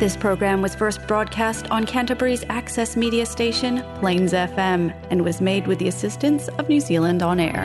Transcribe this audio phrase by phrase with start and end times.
[0.00, 5.66] This program was first broadcast on Canterbury's access media station, Plains FM, and was made
[5.66, 7.64] with the assistance of New Zealand On Air.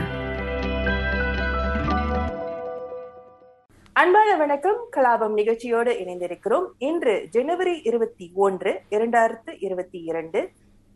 [3.95, 10.39] அன்பான வணக்கம் கலாபம் நிகழ்ச்சியோடு இணைந்திருக்கிறோம் இன்று ஜனவரி இருபத்தி ஒன்று இரண்டாயிரத்து இருபத்தி இரண்டு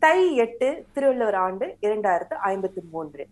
[0.02, 3.24] தை எட்டு திருவள்ளுவர் ஆண்டு இரண்டாயிரத்து ஐம்பத்தி மூன்று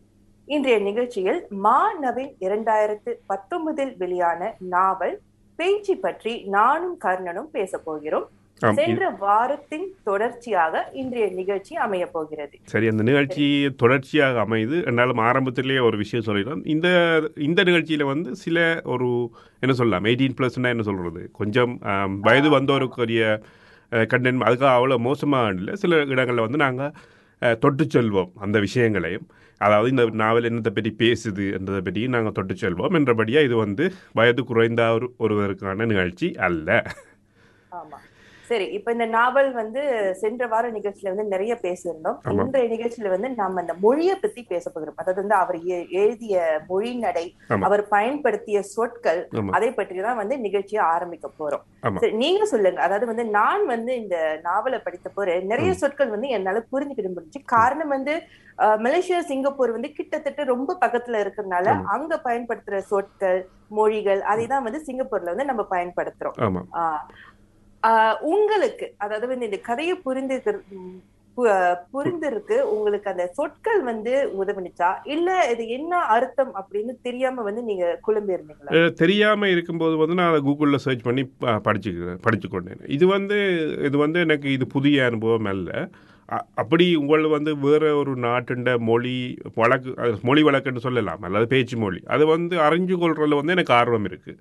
[0.48, 4.40] இன்றைய நிகழ்ச்சியில் மா நவீன் இரண்டாயிரத்து பத்தொன்பதில் வெளியான
[4.74, 5.16] நாவல்
[5.59, 8.27] பேச்சு பற்றி நானும் கர்ணனும் பேச போகிறோம்.
[8.77, 12.55] சென்ற வாரத்தின் தொடர்ச்சியாக இன்றைய நிகழ்ச்சி அமைய போகிறது.
[12.71, 13.45] சரி அந்த நிகழ்ச்சி
[13.83, 16.63] தொடர்ச்சியாக அமைது என்னாலும் ஆரம்பத்திலேயே ஒரு விஷயம் சொல்லிடலாம்.
[16.73, 16.87] இந்த
[17.47, 18.57] இந்த நிகழ்ச்சியில் வந்து சில
[18.95, 19.07] ஒரு
[19.63, 21.73] என்ன சொல்லலாம் எயிட்டீன் ப்ளஸ்னா என்ன சொல்கிறது கொஞ்சம்
[22.27, 23.23] வயது வந்தோருக்குரிய
[24.13, 25.75] கண்டென்ட் அதுக்காக அவ்வளோ மோசமாக இல்லை.
[25.83, 26.93] சில இடங்களில் வந்து நாங்கள்
[27.63, 29.27] தொட்டு செல்வோம் அந்த விஷயங்களையும்.
[29.61, 32.95] அதாவது இந்த நாவல் என்னத்தை பற்றி பேசுது என்றதை பற்றி நாங்கள் தொட்டு செல்வோம்.
[32.99, 33.85] என்றபடியாக இது வந்து
[34.19, 36.69] வயது குறைந்த ஒரு ஒருவருக்கான நிகழ்ச்சி அல்ல.
[37.79, 38.05] ஆமாம்
[38.49, 39.81] சரி இப்ப இந்த நாவல் வந்து
[40.21, 42.17] சென்ற வார நிகழ்ச்சியில வந்து நிறைய பேசியிருந்தோம்.
[42.45, 44.97] இன்றைய நிகழ்ச்சியில வந்து நாம அந்த மொழியை பத்தி பேச போகிறோம்.
[45.01, 45.57] அதாவது வந்து அவர்
[46.01, 46.35] எழுதிய
[46.69, 47.25] மொழி நடை.
[47.67, 49.21] அவர் பயன்படுத்திய சொற்கள்.
[49.57, 51.63] அதை பற்றி தான் வந்து நிகழ்ச்சியை ஆரம்பிக்க போறோம்.
[52.23, 52.81] நீங்க சொல்லுங்க.
[52.87, 57.95] அதாவது வந்து நான் வந்து இந்த நாவலை படித்த போற நிறைய சொற்கள் வந்து என்னால புரிஞ்சுக்கிட முடிஞ்சு காரணம்
[57.97, 58.15] வந்து
[58.85, 61.67] மலேசியா சிங்கப்பூர் வந்து கிட்டத்தட்ட ரொம்ப பக்கத்துல இருக்கிறதுனால.
[61.95, 63.39] அங்க பயன்படுத்துற சொற்கள்
[63.77, 66.37] மொழிகள் அதை தான் வந்து சிங்கப்பூர்ல வந்து நம்ம பயன்படுத்துறோம்.
[68.29, 70.37] உங்களுக்கு அதாவது வந்து இந்த கதையை புரிந்து
[71.93, 74.95] புரிந்திருக்கு உங்களுக்கு அந்த சொற்கள் வந்து உதவுனுச்சா?
[75.05, 80.41] இல்ல இது என்ன அர்த்தம் அப்படின்னு தெரியாம வந்து நீங்க குழம்பி இருந்தீங்களா தெரியாம இருக்கும்போது வந்து நான் அதை
[80.41, 82.81] கூகுளில் சர்ச் பண்ணி ப- படிச்சுக்கிறேன் படிச்சு கொண்டேன்.
[82.87, 83.37] இது வந்து
[83.83, 85.71] இது வந்து எனக்கு இது புதிய அனுபவம் அல்ல.
[86.55, 89.15] அப்படி உங்களை வந்து வேற ஒரு நாட்டுண்ட மொழி
[89.55, 92.01] வழக்கு அது மொழி வழக்குன்னு சொல்லலாம் அல்லது பேச்சு மொழி.
[92.07, 94.39] அது வந்து அறிஞ்சு கொள்றதுல வந்து எனக்கு ஆர்வம் இருக்குது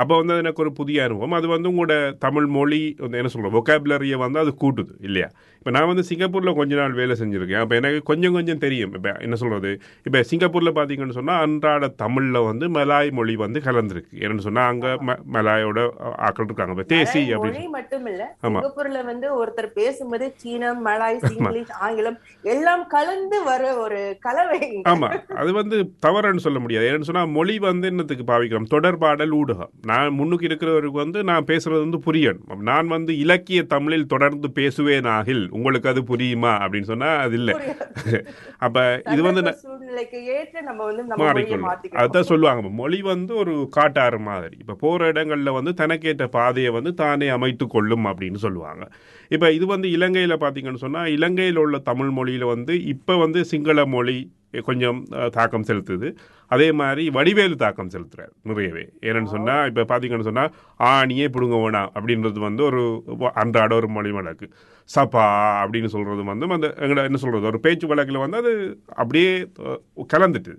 [0.00, 1.36] அப்போ வந்து அது எனக்கு ஒரு புதிய அனுபவம்.
[1.38, 1.94] அது வந்து உங்களோட
[2.26, 5.28] தமிழ் மொழி வந்து என்ன சொல்கிறோம் ஒக்காபுலரியை வந்து அது கூட்டுது இல்லையா?
[5.58, 7.60] இப்போ நான் வந்து சிங்கப்பூரில் கொஞ்ச நாள் வேலை செஞ்சுருக்கேன்.
[7.64, 8.94] அப்போ எனக்கு கொஞ்சம் கொஞ்சம் தெரியும்.
[8.98, 9.70] இப்போ என்ன சொல்கிறது
[10.06, 14.12] இப்போ சிங்கப்பூரில் பார்த்தீங்கன்னு சொன்னால் அன்றாட தமிழில் வந்து மலாய் மொழி வந்து கலந்துருக்கு.
[14.22, 15.78] என்னன்னு சொன்னால் அங்கே ம மலாயோட
[16.26, 16.74] ஆக்கள் இருக்காங்க.
[16.76, 18.24] இப்போ தேசி அப்படின்னு மட்டும் இல்ல.
[18.44, 22.18] சிங்கப்பூர்ல வந்து ஒருத்தர் பேசும்போது சீனம் மலாய் இங்கிலீஷ் ஆங்கிலம்
[22.54, 24.60] எல்லாம் கலந்து வர ஒரு கலவை.
[24.92, 26.90] ஆமாம் அது வந்து தவறுன்னு சொல்ல முடியாது.
[26.90, 28.68] ஏன்னு சொன்னால் மொழி வந்து என்னத்துக்கு பாவிக்கிறோம்?
[28.76, 29.72] தொடர்பாடல் ஊடகம்.
[29.90, 32.60] நான் முன்னுக்கு இருக்கிறவருக்கு வந்து நான் பேசுறது வந்து புரியணும்.
[32.70, 36.52] நான் வந்து இலக்கிய தமிழில் தொடர்ந்து பேசுவேனாகில் உங்களுக்கு அது புரியுமா?
[36.64, 37.54] அப்படின்னு சொன்னால் அது இல்லை.
[38.58, 39.42] அப்போ இது வந்து
[41.22, 41.68] மாத்திக்கணும்.
[41.92, 42.68] அதுதான் சொல்லுவாங்க.
[42.68, 44.56] மொழி வந்து ஒரு காட்டாறு மாதிரி.
[44.58, 48.84] இப்போ போகிற இடங்கள்ல வந்து தனக்கேற்ற பாதையை வந்து தானே அமைத்து கொள்ளும் அப்படின்னு சொல்லுவாங்க.
[49.28, 54.18] இப்போ இது வந்து இலங்கையில் பார்த்தீங்கன்னு சொன்னால் இலங்கையில் உள்ள தமிழ் மொழியில் வந்து இப்போ வந்து சிங்கள மொழி
[54.62, 54.98] கொஞ்சம்
[55.32, 56.08] தாக்கம் செலுத்துது.
[56.50, 58.84] அதே மாதிரி வடிவேலு தாக்கம் செலுத்துறாரு நிறையவே.
[59.02, 62.82] ஏன்னு சொன்னால் இப்போ பார்த்தீங்கன்னு சொன்னால் ஆணியே பிடுங்க வேணாம் அப்படின்றது வந்து ஒரு
[63.42, 64.48] அன்றாட ஒரு மொழி வழக்கு
[64.96, 65.24] சப்பா
[65.62, 68.54] அப்படின்னு சொல்கிறது வந்து அந்த எங்கட என்ன சொல்கிறது ஒரு பேச்சு வழக்கில் வந்து அது
[68.94, 69.30] அப்படியே
[70.14, 70.54] கலந்துட்டு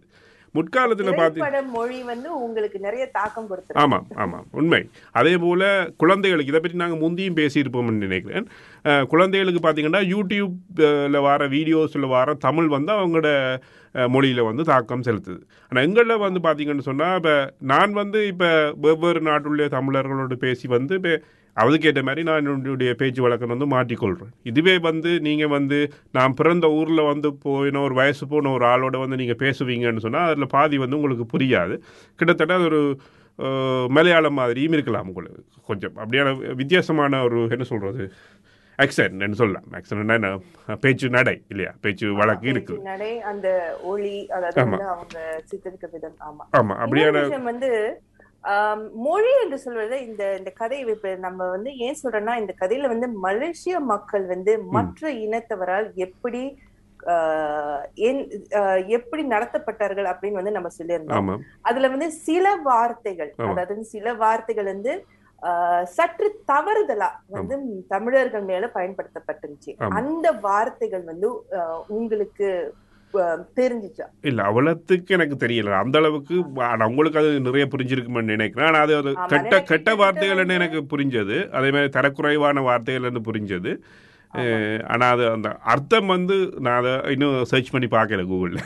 [0.57, 1.41] முற்காலத்தில் பார்த்தி
[1.77, 3.81] மொழி வந்து உங்களுக்கு நிறைய தாக்கம் கொடுத்துருக்கு.
[3.83, 4.81] ஆமாம் ஆமாம் உண்மை.
[5.19, 5.65] அதே போல்
[6.03, 8.47] குழந்தைகளுக்கு இதை பற்றி நாங்கள் முந்தியும் பேசியிருப்போம்னு நினைக்கிறேன்.
[9.13, 13.29] குழந்தைகளுக்கு பார்த்தீங்கன்னா யூடியூப்ல வர வீடியோஸில் வர தமிழ் வந்து அவங்களோட
[14.13, 15.39] மொழியில் வந்து தாக்கம் செலுத்துது.
[15.69, 17.35] ஆனால் எங்களில் வந்து பார்த்தீங்கன்னு சொன்னால் இப்போ
[17.73, 18.49] நான் வந்து இப்போ
[18.85, 21.13] வெவ்வேறு நாட்டுள்ள தமிழர்களோடு பேசி வந்து இப்போ
[21.57, 25.77] அதுக்கேற்ற மாதிரி நான் என்னுடைய பேச்சு வழக்கம் வந்து மாற்றிக்கொள்கிறேன் இதுவே வந்து நீங்கள் வந்து
[26.17, 30.53] நான் பிறந்த ஊரில் வந்து போயின ஒரு வயசு போன ஒரு ஆளோட வந்து நீங்கள் பேசுவீங்கன்னு சொன்னால் அதில்
[30.55, 31.75] பாதி வந்து உங்களுக்கு புரியாது.
[32.19, 32.81] கிட்டத்தட்ட அது ஒரு
[33.89, 35.41] மலையாளம் மாதிரியும் இருக்கலாம் உங்களுக்கு.
[35.69, 36.29] கொஞ்சம் அப்படியான
[36.61, 38.03] வித்தியாசமான ஒரு என்ன சொல்கிறது
[38.79, 39.67] ஆக்சன்ட்னு சொல்லலாம்.
[39.77, 40.29] ஆக்சன்ட்னா என்ன?
[40.83, 41.71] பேச்சு நடை இல்லையா?
[41.83, 43.47] பேச்சு வழக்கு இருக்குது பேச்சு நடை அந்த
[43.91, 44.79] ஒளி அதாவது ஆமா.
[44.95, 45.17] அவங்க
[45.51, 46.17] சித்தரிக்க விதம்.
[46.29, 46.43] ஆமா.
[46.59, 48.14] ஆமாம் அப்படியான வந்து ஆம்,
[49.03, 53.79] மொழி என்று சொல்வது இந்த இந்த கதை இப்ப நம்ம வந்து ஏன் சொல்றோம்னா இந்த கதையில வந்து மலேசிய
[53.91, 56.43] மக்கள் வந்து மற்ற இனத்தவரால் எப்படி
[58.89, 61.27] எப்படி நடத்தப்பட்டார்கள் அப்படின்னு வந்து நம்ம சொல்லியிருந்தோம்.
[61.61, 63.31] அதுல வந்து சில வார்த்தைகள்.
[63.49, 64.93] அதாவது சில வார்த்தைகள் வந்து
[65.95, 67.55] சற்று தவறுதலா வந்து
[67.87, 69.91] தமிழர்கள் மேல பயன்படுத்தப்பட்டுருச்சு ஆமா.
[69.91, 71.27] அந்த வார்த்தைகள் வந்து
[71.89, 72.47] உங்களுக்கு
[73.59, 74.05] தெரிஞ்சுச்சா?
[74.21, 75.73] இல்ல அவ்வளவுக்கு எனக்கு தெரியல.
[75.83, 76.37] அந்த அளவுக்கு
[76.69, 78.69] ஆனா உங்களுக்கு அது நிறைய புரிஞ்சிருக்குமென்னு நினைக்கிறேன்.
[78.69, 81.37] ஆனா அது கெட்ட கெட்ட வார்த்தைகள்னு எனக்கு புரிஞ்சது.
[81.51, 83.73] அதே மாதிரி தரக்குறைவான வார்த்தைகள்னு புரிஞ்சது.
[84.93, 88.59] ஆனா அது அந்த அர்த்தம் வந்து நான் அதை இன்னும் சர்ச் பண்ணி பார்க்கல கூகுள்ல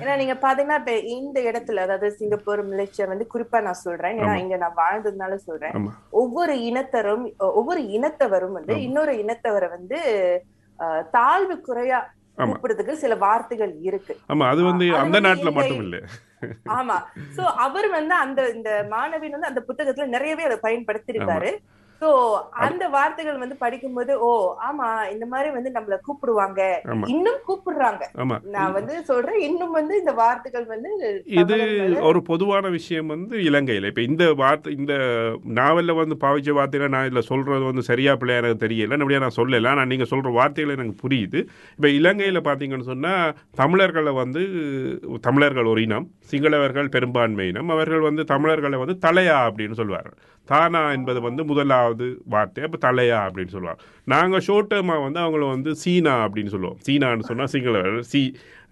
[0.00, 4.18] ஏன்னா நீங்க பாத்தீங்கன்னா இப்ப இந்த இடத்துல அதாவது சிங்கப்பூர் மலேசியா வந்து குறிப்பா நான் சொல்றேன்.
[4.18, 4.34] ஏன்னா.
[4.34, 5.88] இங்க நான் வாழ்ந்ததுனால சொல்றேன்.
[6.22, 7.24] ஒவ்வொரு இனத்தரும்
[7.60, 8.76] ஒவ்வொரு இனத்தவரும் வந்து.
[8.82, 10.00] இன்னொரு இனத்தவரை வந்து
[11.10, 12.00] தாழ்வு குறையா.
[12.38, 14.14] கூப்பிடுறதுக்கு சில வார்த்தைகள் இருக்கு.
[14.28, 15.96] ஆமா அது வந்து அந்த நாட்டுல மட்டும் இல்ல
[16.72, 16.96] ஆமா.
[17.36, 21.50] சோ அவர் வந்து அந்த இந்த மாணவின் வந்து அந்த புத்தகத்துல நிறையவே அதை பயன்படுத்தி இருக்காரு
[22.02, 22.08] சோ
[22.66, 24.30] அந்த வார்த்தைகள் வந்து படிக்கும்போது ஓ
[24.68, 26.60] ஆமா இந்த மாதிரி வந்து நம்மள கூப்பிடுவாங்க.
[27.14, 28.02] இன்னும் கூப்பிடுறாங்க.
[28.56, 30.90] நான் வந்து சொல்றேன் இன்னும் வந்து இந்த வார்த்தைகள் வந்து
[31.42, 31.58] இது
[32.10, 33.88] ஒரு பொதுவான விஷயம் வந்து இலங்கையில்.
[33.90, 34.94] இப்போ இந்த வார்த்தை இந்த
[35.60, 39.00] நாவலில் வந்து பாவிச்ச வார்த்தைகளை நான் இதில் சொல்கிறது வந்து சரியா பிள்ளையா எனக்கு தெரியல.
[39.00, 39.70] அப்படியே நான் சொல்லலை.
[39.72, 41.40] ஆனால் நீங்கள் சொல்கிற வார்த்தைகள் எனக்கு புரியுது.
[41.78, 44.42] இப்போ இலங்கையில் பார்த்தீங்கன்னு சொன்னால் தமிழர்களை வந்து
[45.28, 50.12] தமிழர்கள் ஒரு இனம் சிங்களவர்கள் பெரும்பான்மை இனம் அவர்கள் வந்து தமிழர்களை வந்து தலையா அப்படின்னு சொல்லுவார்
[50.48, 51.93] தானா என்பது வந்து முதலாவது
[52.32, 53.80] வார்த்தை அப்போ தலையா அப்படின்னு சொல்லுவாங்க.
[54.12, 56.78] நாங்கள் ஷோர்ட் டேர்மாக வந்து அவங்கள வந்து சீனா அப்படின்னு சொல்லுவோம்.
[56.86, 58.22] சீனான்னு சொன்னால் சிங்களவர்கள் சி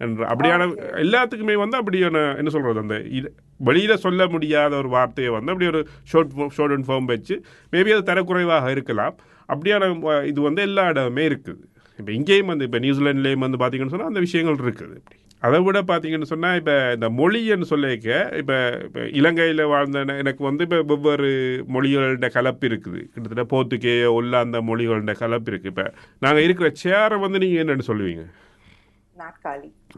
[0.03, 0.67] என்ற அப்படியான
[1.03, 3.27] எல்லாத்துக்குமே வந்து அப்படியான என்ன சொல்கிறது அந்த இது
[3.67, 5.81] வெளியில் சொல்ல முடியாத ஒரு வார்த்தையை வந்து அப்படி ஒரு
[6.11, 7.35] ஷோர்ட் ஷோர்ட் அண்ட் ஃபார்ம் வச்சு
[7.73, 9.15] மேபி அது தரக்குறைவாக இருக்கலாம்.
[9.53, 9.91] அப்படியான
[10.31, 11.61] இது வந்து எல்லா இடமே இருக்குது.
[11.99, 14.95] இப்போ இங்கேயும் வந்து இப்போ நியூசிலாண்ட்லேயும் வந்து பார்த்தீங்கன்னு சொன்னால் அந்த விஷயங்கள் இருக்குது.
[15.01, 18.09] இப்படி அதை விட பார்த்தீங்கன்னு சொன்னால் இப்போ இந்த மொழின்னு சொல்லிக்க
[18.41, 21.31] இப்போ இப்போ இலங்கையில் வாழ்ந்த எனக்கு வந்து இப்போ வெவ்வேறு
[21.75, 23.01] மொழிகளோட கலப்பு இருக்குது.
[23.13, 25.85] கிட்டத்தட்ட போர்த்துகேய ஒல்லாந்த மொழிகளோட கலப்பு இருக்குது இப்போ
[26.25, 28.25] நாங்கள் இருக்கிற சேரை வந்து நீங்கள் என்னென்னு சொல்லுவீங்க?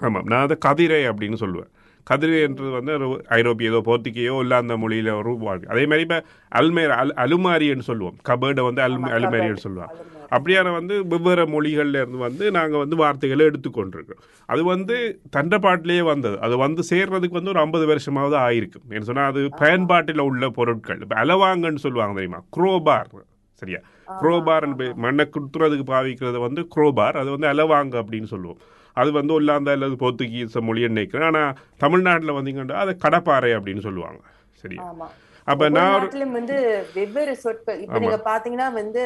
[0.06, 1.72] ஆமாம் நான் அதை கதிரை அப்படின்னு சொல்லுவேன்.
[2.10, 3.08] கதிரை என்றது வந்து ஒரு
[3.38, 6.20] ஐரோப்பியதோ போர்த்துகேயோ இல்லை அந்த மொழியில் ஒரு வாழ்க்கை அதே மாதிரி இப்போ
[6.60, 8.18] அல்மேர் அல் அலுமாரின்னு சொல்லுவோம்.
[8.32, 9.96] கபர்டை வந்து அல் அலுமாரின்னு சொல்லுவாங்க.
[10.32, 14.22] அப்படியான வந்து வெவ்வேறு மொழிகள்ல இருந்து வந்து நாங்கள் வந்து வார்த்தைகளை எடுத்துக்கொண்டிருக்கோம்.
[14.46, 16.40] அது வந்து தண்டப்பாட்டிலேயே வந்தது.
[16.40, 18.86] அது வந்து சேர்றதுக்கு வந்து ஒரு ஐம்பது வருஷமாவது ஆயிருக்கும்.
[18.90, 21.00] என்ன சொன்னால் அது பயன்பாட்டில் உள்ள பொருட்கள்.
[21.02, 22.42] இப்போ அலவாங்கன்னு சொல்லுவாங்க தெரியுமா?
[22.58, 23.10] குரோபார்.
[23.54, 23.80] சரியா?
[24.22, 27.18] குரோபார் மண்ணை குத்துறதுக்கு பாவிக்கிறது வந்து குரோபார்.
[27.18, 28.58] அது வந்து அலவாங்க அப்படின்னு சொல்லுவோம்.
[28.94, 34.20] அது வந்து ஒல்லாந்த அல்லது போர்த்துகீச மொழின்னு நினைக்கிறேன் ஆனால் தமிழ்நாட்டில் வந்தீங்கன்னா அதை கடப்பாறை அப்படின்னு சொல்லுவாங்க.
[34.56, 35.10] சரியா?
[35.48, 37.82] அப்போ நான் வந்து வெவ்வேறு சொற்கள்.
[37.82, 38.00] இப்ப ஆமா.
[38.00, 39.04] நீங்க பாத்தீங்கன்னா வந்து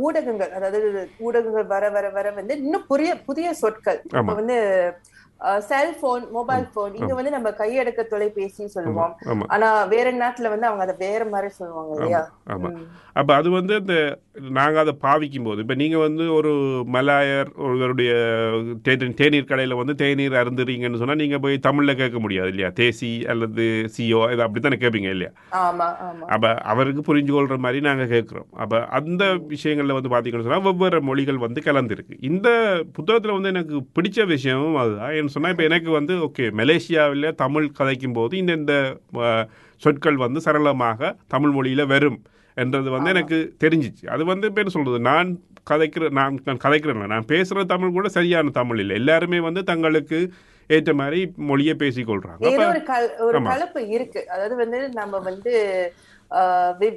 [0.00, 0.78] ஊடகங்கள் அதாவது
[1.18, 4.34] ஊடகங்கள் வர வர வர வந்து இன்னும் புதிய புதிய சொற்கள் இப்ப.
[4.34, 4.56] வந்து
[5.70, 9.14] செல்போன் மொபைல் போன் இங்க வந்து நம்ம கையடக்க தொலைபேசி சொல்லுவோம்.
[9.54, 12.22] ஆனா வேற நாட்டுல வந்து அவங்க அதை வேற மாதிரி சொல்லுவாங்க இல்லையா?
[13.20, 13.96] அப்போ அது வந்து இந்த
[14.56, 16.52] நாங்கள் அதை பாவிக்கும் போது இப்போ நீங்கள் வந்து ஒரு
[16.94, 18.12] மலாயர் ஒருவருடைய
[19.20, 22.70] தேநீர் கடையில் வந்து தேநீர் அருந்துறீங்கன்னு சொன்னால் நீங்கள் போய் தமிழில் கேட்க முடியாது இல்லையா?
[22.80, 23.66] தேசி அல்லது
[23.96, 25.30] சிஓ இது அப்படி தானே கேட்பீங்க இல்லையா?
[26.36, 28.48] அப்போ அவருக்கு புரிஞ்சு கொள்கிற மாதிரி நாங்கள் கேட்குறோம்.
[28.64, 32.16] அப்போ அந்த விஷயங்களில் வந்து பார்த்தீங்கன்னு சொன்னால் வெவ்வேறு மொழிகள் வந்து கலந்துருக்கு.
[32.30, 32.48] இந்த
[32.98, 35.14] புத்தகத்தில் வந்து எனக்கு பிடிச்ச விஷயமும் அதுதான்.
[35.24, 38.74] ஏன்னு சொன்னால் இப்போ எனக்கு வந்து ஓகே மலேசியாவில் தமிழ் கதைக்கும் போது இந்த இந்த
[39.22, 39.44] அஹ்,
[39.82, 42.18] சொற்கள் வந்து சரளமாக தமிழ் மொழியில் வரும்
[42.56, 44.04] என்றது வந்து எனக்கு தெரிஞ்சிச்சு.
[44.08, 45.30] அது வந்து இப்போ என்ன சொல்கிறது நான்
[45.70, 48.96] கதைக்கிற நான் நான் கதைக்கிறேன் நான் பேசுகிற தமிழ் கூட சரியான தமிழ் இல்லை.
[49.00, 50.18] எல்லாருமே வந்து தங்களுக்கு
[50.70, 51.18] ஏற்ற மாதிரி
[51.48, 52.44] மொழியை பேசிக்கொள்கிறாங்க
[53.24, 53.34] ஒரு.
[53.48, 54.20] கலப்பு இருக்கு.
[54.32, 55.52] அதாவது வந்து நம்ம வந்து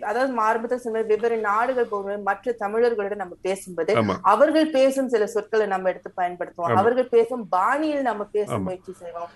[0.10, 3.92] அதாவது மார்பத்தில் சொன்ன வெவ்வேறு நாடுகள் போகும்போது மற்ற தமிழர்களிடம் நம்ம பேசும்போது
[4.34, 6.78] அவர்கள் பேசும் சில சொற்களை நம்ம எடுத்து பயன்படுத்துவோம்.
[6.82, 8.60] அவர்கள் பேசும் பாணியில் நம்ம பேச.
[8.60, 9.32] முயற்சி செய்வோம்.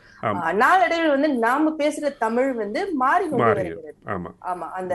[0.54, 3.94] நாளடைவில் வந்து நாம பேசுற தமிழ் வந்து மாறி வருகிறது.
[4.16, 4.68] ஆமாம் ஆமா.
[4.72, 4.94] அந்த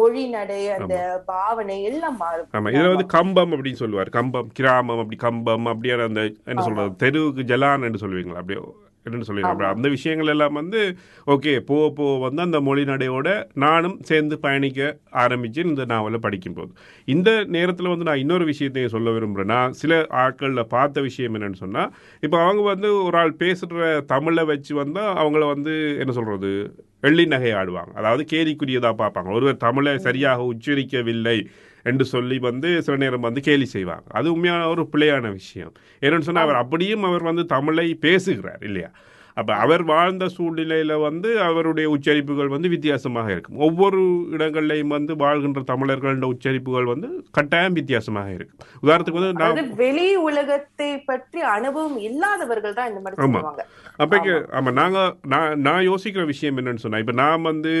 [0.00, 0.96] மொழி நடை அந்த
[1.26, 2.48] பாவனை எல்லாம் மாறும்.
[2.52, 2.72] ஆமா.
[2.74, 4.14] இதுல வந்து கம்பம் அப்படின்னு சொல்லுவார்.
[4.18, 8.40] கம்பம் கிராமம் அப்படி கம்பம் அப்படியான அந்த என்ன சொல்றது தெருவுக்கு ஜலான் என்று சொல்லுவீங்களா?
[8.42, 8.62] அப்படியே
[9.04, 10.80] என்னன்னு சொல்லுவீங்க அப்படி அந்த விஷயங்கள் எல்லாம் வந்து
[11.26, 16.70] ஓகே போக போக வந்து அந்த மொழி நடையோட நானும் சேர்ந்து பயணிக்க ஆரம்பிச்சு இந்த நாவலை படிக்கும்போது.
[17.04, 21.92] இந்த நேரத்தில் வந்து நான் இன்னொரு விஷயத்தையும் சொல்ல விரும்புகிறேன் நான் சில ஆட்களில் பார்த்த விஷயம் என்னன்னு சொன்னால்
[22.20, 26.52] இப்போ அவங்க வந்து ஒரு ஆள் பேசுகிற தமிழை வச்சு வந்து அவங்கள வந்து என்ன சொல்கிறது
[27.00, 27.92] வெள்ளி நகை ஆடுவாங்க.
[27.94, 29.30] அதாவது கேலிக்குரியதாக பார்ப்பாங்க.
[29.32, 31.38] ஒருவர் தமிழை சரியாக உச்சரிக்கவில்லை.
[31.82, 34.02] என்று சொல்லி வந்து சில நேரம் வந்து கேலி செய்வாங்க.
[34.08, 35.72] அது உண்மையான ஒரு பிழையான விஷயம்.
[36.00, 38.90] ஏன்னு சொன்னால் அவர் அப்படியும் அவர் வந்து தமிழை பேசுகிறார் இல்லையா?
[39.36, 43.58] அப்போ அவர் வாழ்ந்த சூழ்நிலையில் வந்து அவருடைய உச்சரிப்புகள் வந்து வித்தியாசமாக இருக்கும்.
[43.66, 44.00] ஒவ்வொரு
[44.36, 47.08] இடங்கள்லையும் வந்து வாழ்கின்ற தமிழர்களோட உச்சரிப்புகள் வந்து
[47.38, 48.60] கட்டாயம் வித்தியாசமாக இருக்கும்.
[48.84, 53.40] உதாரணத்துக்கு வந்து நான் வெளி உலகத்தை பற்றி அனுபவம் இல்லாதவர்கள் தான் இந்த மாதிரி ஆமா.
[53.40, 53.64] சொல்லுவாங்க.
[54.02, 57.72] அப்போக்கு ஆமாம் நாங்கள் நான் நான் யோசிக்கிற விஷயம் என்னன்னு சொன்னால் இப்போ நான் வந்து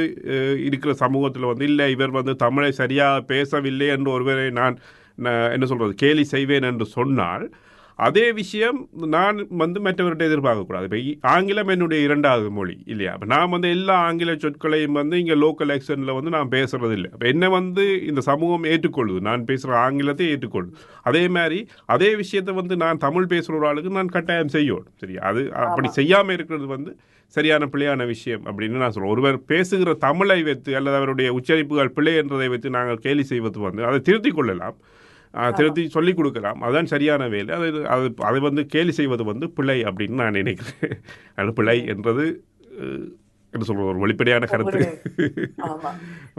[0.68, 4.76] இருக்கிற சமூகத்தில் வந்து இல்லை இவர் வந்து தமிழை சரியாக பேசவில்லை என்று ஒருவரை நான்
[5.18, 7.44] நான் என்ன சொல்கிறது கேலி செய்வேன் என்று சொன்னால்
[8.06, 8.78] அதே விஷயம்
[9.14, 10.86] நான் வந்து மற்றவர்கிட்ட எதிர்பார்க்கக்கூடாது.
[10.88, 13.12] இப்போ ஆங்கிலம் என்னுடைய இரண்டாவது மொழி இல்லையா?
[13.14, 17.26] அப்போ நான் வந்து எல்லா ஆங்கில சொற்களையும் வந்து இங்கே லோக்கல் ஆக்சனில் வந்து நான் பேசுறது இல்லை அப்போ
[17.32, 19.20] என்ன வந்து இந்த சமூகம் ஏற்றுக்கொள்ளுது.
[19.28, 20.74] நான் பேசுகிற ஆங்கிலத்தை ஏற்றுக்கொள்ளுது.
[21.10, 21.60] அதே மாதிரி
[21.96, 25.22] அதே விஷயத்தை வந்து நான் தமிழ் பேசுகிற ஒரு ஆளுக்கு நான் கட்டாயம் செய்யணும் சரியா?
[25.30, 26.92] அது அப்படி செய்யாமல் இருக்கிறது வந்து
[27.36, 29.12] சரியான பிழையான விஷயம் அப்படின்னு நான் சொல்றேன்.
[29.14, 34.00] ஒருவர் பேசுகிற தமிழை வைத்து அல்லது அவருடைய உச்சரிப்புகள் பிழை என்றதை வைத்து நாங்கள் கேலி செய்வது வந்து அதை
[34.08, 34.76] திருத்திக் கொள்ளலாம்.
[35.58, 36.60] திருத்தி சொல்லிக் கொடுக்கலாம்.
[36.60, 37.50] அதுதான் சரியான வேலை.
[37.54, 40.96] அது அது அதை வந்து கேலி செய்வது வந்து பிழை அப்படின்னு நான் நினைக்கிறேன்.
[41.40, 42.26] அது பிழை என்றது
[43.54, 44.78] என்ன சொல்றது ஒரு வெளிப்படையான கருத்து.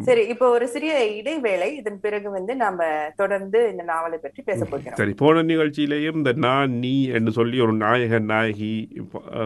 [0.02, 1.68] சரி இப்போ ஒரு சிறிய இடைவேளை.
[1.76, 4.98] இதன் பிறகு வந்து நாம தொடர்ந்து இந்த நாவலை பற்றி பேச போகிறோம்.
[4.98, 8.74] சரி போன நிகழ்ச்சியிலேயும் இந்த நான் நீ என்று சொல்லி ஒரு நாயகன் நாயகி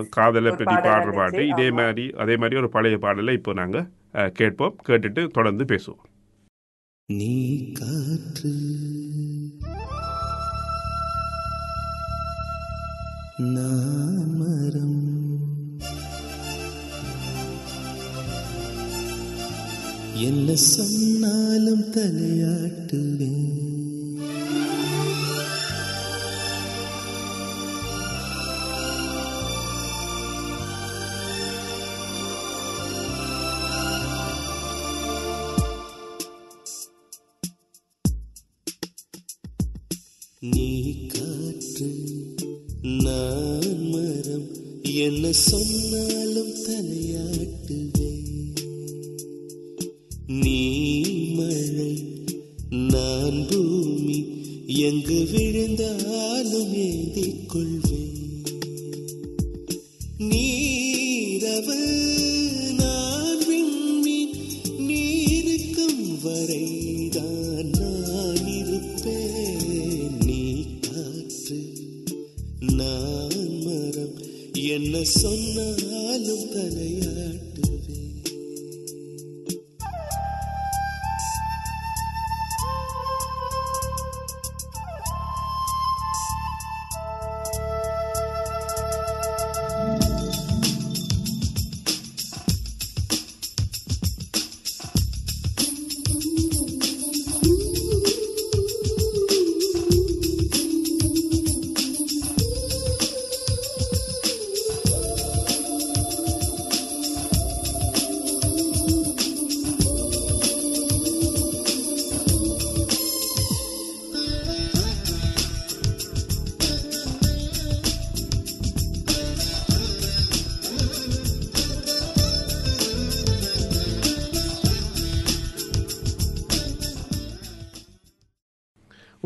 [0.10, 1.44] காதலை பற்றி பாடுற பாட்டு.
[1.48, 1.72] இதே.
[1.72, 3.88] மாதிரி அதே மாதிரி ஒரு பழைய பாடலை இப்போ நாங்கள்
[4.34, 6.04] கேட்போம் கேட்டுட்டு தொடர்ந்து பேசுவோம்.
[7.14, 8.54] நீ காற்று.
[13.38, 15.08] நாமரம்
[20.14, 23.77] என்ன சொன்னாலும் தலையாட்டுவேன்.
[74.98, 77.47] என்ன சொன்னாலும் தலையாட்டுவேன்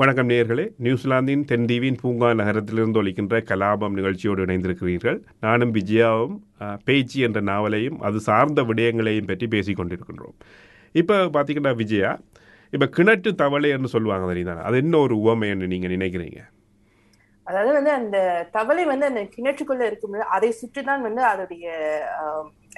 [0.01, 0.63] வணக்கம் நேயர்களே.
[0.85, 5.17] நியூசிலாந்தின் தென்தீவின் பூங்கா நகரத்திலிருந்து ஒழிக்கின்ற கலாபம் நிகழ்ச்சியோடு இணைந்திருக்கிறீர்கள்.
[5.45, 6.35] நானும் விஜயாவும்
[6.87, 10.35] பேச்சு என்ற நாவலையும் அது சார்ந்த விடயங்களையும் பற்றி பேசி கொண்டிருக்கின்றோம்.
[11.01, 12.13] இப்போ பார்த்தீங்கன்னா விஜயா
[12.73, 16.39] இப்போ கிணற்று தவளை என்று சொல்லுவாங்க தெரியுதானே அது என்ன ஒரு உவமைன்னு நீங்கள் நினைக்கிறீங்க?
[17.47, 18.17] அதாவது வந்து அந்த
[18.57, 21.67] தவளை வந்து அந்த கிணற்றுக்குள்ள இருக்கும்போது அதை சுற்றி தான் வந்து அதோடைய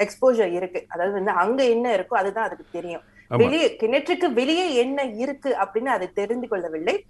[0.05, 0.81] எக்ஸ்போஜர் இருக்கு.
[0.93, 3.05] அதாவது வந்து அங்க என்ன இருக்கோ அதுதான் அதுக்கு தெரியும்.
[3.27, 7.05] வெளியே கிணற்றுக்கு வெளியே என்ன இருக்கு அப்படின்னு அதை தெரிந்து கொள்ளவில்லை.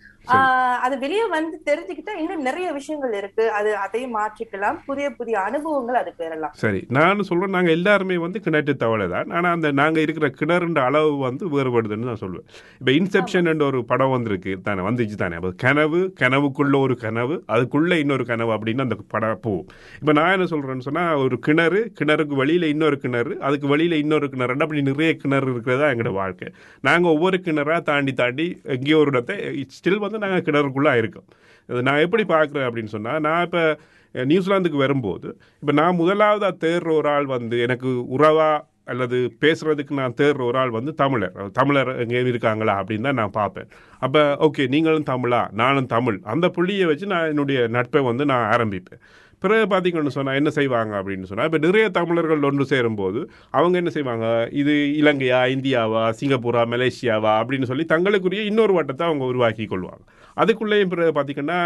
[0.85, 3.51] அது வெளியே வந்து தெரிஞ்சுக்கிட்டா இன்னும் நிறைய விஷயங்கள் இருக்கு.
[3.51, 4.77] அது அதையும் மாற்றிக்கலாம்.
[4.85, 6.53] புதிய புதிய அனுபவங்கள் அது பெறலாம்.
[6.61, 6.79] சரி.
[6.97, 7.53] நான் சொல்றேன்.
[7.55, 9.29] நாங்கள் எல்லாருமே வந்து கிணற்று தவளை தான்.
[9.37, 12.47] ஆனால் அந்த நாங்கள் இருக்கிற கிணறுன்ற அளவு வந்து வேறுபடுதுன்னு நான் சொல்லுவேன்
[12.79, 14.53] இப்போ இன்செப்ஷன் என்ற ஒரு படம் வந்திருக்கு.
[14.67, 15.35] தானே வந்துச்சு தானே.
[15.35, 19.67] அப்போ கனவு கனவுக்குள்ள ஒரு கனவு அதுக்குள்ள இன்னொரு கனவு அப்படின்னு அந்த படம் போகும்.
[19.99, 24.59] இப்போ நான் என்ன சொல்றேன்னு சொன்னா ஒரு கிணறு கிணறுக்கு வெளியில இன்னொரு கிணறு அதுக்கு வெளியில இன்னொரு கிணறு
[24.59, 26.49] அப்படி நிறைய கிணறு இருக்கிறதா எங்களோட வாழ்க்கை.
[26.81, 29.33] நாங்கள் ஒவ்வொரு கிணறா தாண்டி தாண்டி எங்கேயோ ஒரு இடத்த
[29.77, 31.27] ஸ்டில் வந்து நாங்கள் கிணறுக்குள்ளே இருக்கோம்
[31.69, 33.79] அது நான் எப்படி பார்க்குறேன் அப்படின்னு சொன்னால் நான் இப்போ
[34.15, 38.51] நியூசிலாந்துக்கு வரும்போது இப்போ நான் முதலாவதாக தேர்ற ஒரு ஆள் வந்து எனக்கு உறவா
[38.85, 41.51] அல்லது பேசுகிறதுக்கு நான் தேடுற ஒரு ஆள் வந்து தமிழர்.
[41.51, 43.67] தமிழர் எங்கே இருக்காங்களா அப்படின்னு தான் நான் பார்ப்பேன்.
[43.99, 46.19] அப்போ ஓகே நீங்களும் தமிழா நானும் தமிழ்.
[46.23, 49.01] அந்த புள்ளியை வச்சு நான் என்னுடைய நட்பை வந்து நான் ஆரம்பிப்பேன்.
[49.43, 53.19] பிறகு பார்த்தீங்கன்னு சொன்னால் என்ன செய்வாங்க அப்படின்னு சொன்னால் இப்போ நிறைய தமிழர்கள் ஒன்று சேரும்போது
[53.59, 54.27] அவங்க என்ன செய்வாங்க?
[54.61, 60.03] இது இலங்கையா இந்தியாவா சிங்கப்பூரா மலேசியாவா அப்படின்னு சொல்லி தங்களுக்குரிய இன்னொரு வட்டத்தை அவங்க உருவாக்கி கொள்வாங்க.
[60.37, 61.59] அதுக்குள்ளேயும் பிறகு பார்த்தீங்கன்னா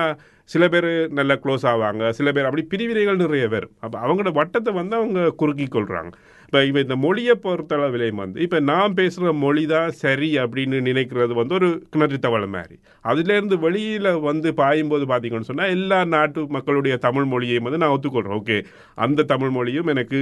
[0.49, 3.67] சில பேர் நல்ல க்ளோஸ் ஆவாங்க சில பேர் அப்படி பிரிவினைகள் நிறைய பேர்.
[3.85, 6.11] அப்போ அவங்களோட வட்டத்தை வந்து அவங்க குறுக்கி கொள்கிறாங்க
[6.47, 11.53] இப்போ இப்போ இந்த மொழியை பொறுத்தளவிலையும் வந்து இப்போ நான் பேசுகிற மொழி தான் சரி அப்படின்னு நினைக்கிறது வந்து
[11.53, 12.75] ஒரு கிணறு தவளை மாதிரி.
[13.05, 18.57] அதுலேருந்து வெளியில் வந்து பாயும்போது பார்த்தீங்கன்னு சொன்னால் எல்லா நாட்டு மக்களுடைய தமிழ் மொழியையும் வந்து நான் ஒத்துக்கொள்கிறேன் ஓகே.
[18.97, 20.21] அந்த தமிழ் மொழியும் எனக்கு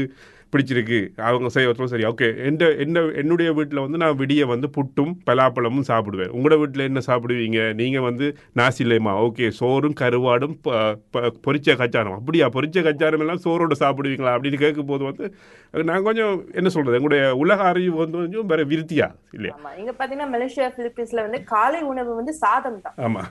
[0.56, 1.22] பிடிச்சிருக்கு.
[1.22, 2.04] அவங்க செய்ய சரி.
[2.04, 6.30] ஓகே எந்த என்ன என்னுடைய வீட்டில் வந்து நான் விடிய வந்து புட்டும் பலாப்பழமும் சாப்பிடுவேன்.
[6.30, 7.74] உங்களோட வீட்டில் என்ன சாப்பிடுவீங்க?
[7.74, 12.14] நீங்கள் வந்து நாசிலேமா ஓகே சோறும் கருவாடும் ப- ப- பொரிச்ச கச்சாரம்.
[12.14, 12.50] அப்படியா?
[12.50, 14.36] பொரிச்ச கச்சாரம் எல்லாம் சோறோட சாப்பிடுவீங்களா?
[14.36, 15.36] அப்படின்னு கேட்கும் போது வந்து
[15.84, 19.12] நான் கொஞ்சம் என்ன சொல்கிறது எங்களுடைய உலக அறிவு வந்து கொஞ்சம் வேற விருத்தியா?
[19.32, 19.60] இல்லையா?
[19.78, 23.16] இங்க பாத்தீங்கன்னா மலேசியா பிலிப்பீன்ஸ்ல வந்து காலை உணவு வந்து சாதம் தான்.
[23.16, 23.22] ஆமா.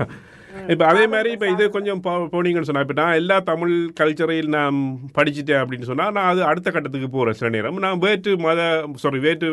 [0.69, 4.75] இப்போ அதே மாதிரி இப்போ இது கொஞ்சம் போனீங்கன்னு சொன்னா இப்போ நான் எல்லா தமிழ் கல்ச்சரையில் நான்
[5.19, 7.79] படிச்சுட்டேன் அப்படின்னு சொன்னா நான் அது அடுத்த கட்டத்துக்கு போகிறேன் சில நேரம்.
[7.85, 8.61] நான் வேற்று மத
[9.03, 9.49] சாரி வேற்று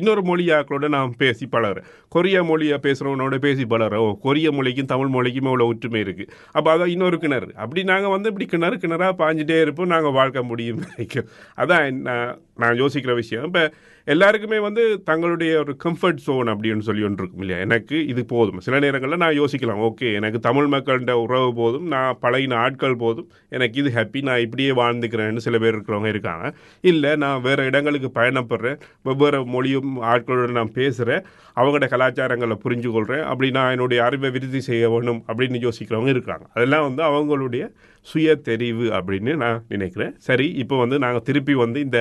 [0.00, 5.48] இன்னொரு மொழியாக்களோட நான் பேசி பழகிறேன் கொரிய மொழியாக பேசுறவனோட பேசி பழகிறேன் ஓ கொரிய மொழிக்கும் தமிழ் மொழிக்கும்
[5.50, 7.50] அவ்வளோ ஒற்றுமை இருக்குது அப்போ அதான் இன்னொரு கிணறு.
[7.62, 9.92] அப்படி நாங்கள் வந்து இப்படி கிணறு கிணறாக பாஞ்சிட்டே இருப்போம்.
[9.94, 11.30] நாங்கள் வாழ்க்கை முடியும் வரைக்கும்
[11.62, 13.46] அதான் நான் நான் யோசிக்கிற விஷயம்.
[13.50, 13.64] இப்போ
[14.06, 17.58] எல்லாருக்குமே வந்து தங்களுடைய ஒரு கம்ஃபர்ட் சோன் அப்படின்னு சொல்லி ஒன்று இருக்கும் இல்லையா?
[17.62, 18.60] எனக்கு இது போதும்.
[18.60, 23.80] சில நேரங்களில் நான் யோசிக்கலாம் ஓகே எனக்கு தமிழ் மக்கள்கிட்ட உறவு போதும் நான் பழகின ஆட்கள் போதும் எனக்கு
[23.82, 26.54] இது ஹாப்பி நான் இப்படியே வாழ்ந்துக்கிறேன்னு சில பேர் இருக்கிறவங்க இருக்காங்க.
[26.80, 31.22] இல்லை நான் வேறு இடங்களுக்கு பயணப்படுறேன் வெவ்வேறு மொழியும் ஆட்களுடன் நான் பேசுகிறேன்
[31.56, 36.44] அவங்களோட கலாச்சாரங்களை புரிஞ்சு கொள்கிறேன் அப்படி நான் என்னுடைய அறிவை விருத்தி செய்ய வேணும் அப்படின்னு யோசிக்கிறவங்க இருக்காங்க.
[36.54, 37.64] அதெல்லாம் வந்து அவங்களுடைய
[38.06, 40.14] சுய தெரிவு அப்படின்னு நான் நினைக்கிறேன்.
[40.18, 41.98] சரி இப்போ வந்து நாங்கள் திருப்பி வந்து இந்த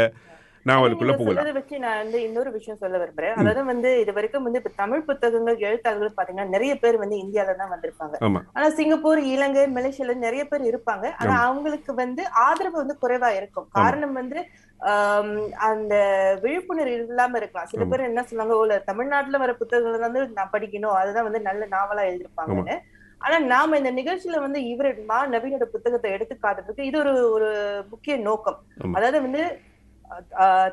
[0.70, 3.36] நாவலுக்குள்ள நீங்க போகலாம் வச்சு நான் வந்து இன்னொரு விஷயம் சொல்ல விரும்புறேன்.
[3.42, 7.74] அதாவது வந்து இது வரைக்கும் வந்து இப்ப தமிழ் புத்தகங்கள் எழுத்தாளர்கள் பாத்தீங்கன்னா நிறைய பேர் வந்து இந்தியால தான்
[7.74, 8.16] வந்திருப்பாங்க.
[8.58, 11.06] ஆனா சிங்கப்பூர் இலங்கை மலேசியால நிறைய பேர் இருப்பாங்க.
[11.22, 13.70] ஆனா அவங்களுக்கு வந்து ஆதரவு வந்து குறைவா இருக்கும்.
[13.80, 14.40] காரணம் வந்து
[15.70, 15.96] அந்த
[16.44, 17.70] விழிப்புணர்வு இல்லாம இருக்கலாம்.
[17.74, 20.96] சில பேர் என்ன சொல்லுவாங்க ஓ இல்ல, தமிழ்நாட்டுல வர புத்தகங்கள் வந்து நான் படிக்கணும்.
[21.02, 22.78] அதுதான் வந்து நல்ல நாவலா எழுதிருப்பாங்கன்னு
[23.22, 27.50] ஆனா நாம இந்த நிகழ்ச்சியில வந்து இவர் மா நவீனோட புத்தகத்தை எடுத்து காட்டுறதுக்கு இது ஒரு ஒரு
[27.92, 28.58] முக்கிய நோக்கம்.
[28.98, 29.42] அதாவது வந்து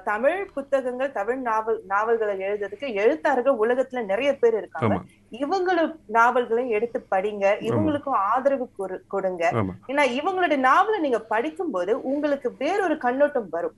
[0.04, 4.94] தமிழ் புத்தகங்கள் தமிழ் நாவல் நாவல்களை எழுதுறதுக்கு எழுத்தாளர்கள் உலகத்துல நிறைய பேர் இருக்காங்க.
[4.94, 5.34] ஆமா.
[5.34, 7.54] இவங்களும் நாவல்களையும் எடுத்து படிங்க.
[7.60, 9.50] இவங்களுக்கும் ஆதரவு கொடு- கொடுங்க.
[9.86, 13.72] ஏன்னா இவங்களுடைய நாவலை நீங்க படிக்கும்போது உங்களுக்கு வேறொரு கண்ணோட்டம் வரும்.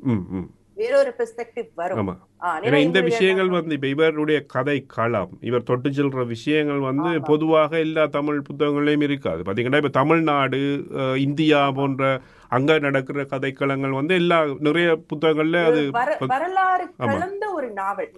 [0.74, 2.06] வேறொரு பெர்ஸ்பெக்டிவ் வரும்.
[2.42, 8.06] ஏன்னா இந்த விஷயங்கள் வந்து இப்ப இவருடைய கதை களம் இவர் தொட்டு செல்ற விஷயங்கள் வந்து பொதுவாக எல்லா
[8.06, 10.84] தமிழ் புத்தகங்களையும் இருக்காது பாத்தீங்கன்னா இப்ப தமிழ்நாடு
[11.16, 12.20] இந்தியா போன்ற
[12.50, 15.80] அங்க நடக்கிற கதைக்களங்கள் வந்து எல்லா நிறைய புத்தகங்கள்ல அது
[16.32, 16.84] வரலாறு.
[17.04, 18.10] கலந்த ஒரு நாவல்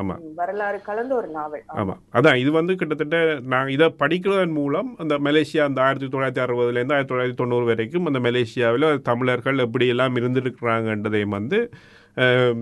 [0.00, 1.64] ஆமா வரலாறு கலந்த ஒரு நாவல்.
[1.76, 1.94] ஆமா.
[2.12, 3.18] அதான் இது வந்து கிட்டத்தட்ட
[3.52, 8.20] நான் இதை படிக்கிறதன் மூலம் அந்த மலேசியா அந்த ஆயிரத்தி தொள்ளாயிரத்தி அறுபதுலேருந்து ஆயிரத்தி தொள்ளாயிரத்தி தொண்ணூறு வரைக்கும் அந்த
[8.20, 11.60] மலேசியாவில் தமிழர்கள் எப்படியெல்லாம் இருந்திருக்கிறாங்கன்றதையும் வந்து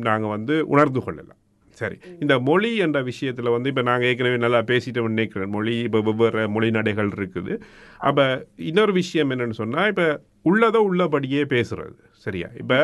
[0.08, 1.39] நாங்கள் வந்து உணர்ந்து கொள்ளலாம்.
[1.80, 1.96] சரி.
[2.20, 5.52] இந்த மொழி என்ற விஷயத்தில் வந்து இப்போ நாங்கள் ஏற்கனவே நல்லா பேசிட்டு நினைக்கிறேன்.
[5.56, 7.54] மொழி இப்போ வெவ்வேறு மொழி நடைகள் இருக்குது.
[7.98, 8.24] அப்போ
[8.70, 10.06] இன்னொரு விஷயம் என்னன்னு சொன்னால் இப்போ
[10.42, 11.96] உள்ளதை உள்ளபடியே பேசுறது.
[12.26, 12.48] சரியா?
[12.58, 12.78] இப்போ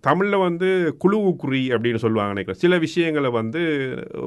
[0.00, 0.68] தமிழில் வந்து
[1.04, 2.62] குழுவுக்குறி அப்படின்னு சொல்லுவாங்க நினைக்கிறேன்.
[2.64, 3.62] சில விஷயங்களை வந்து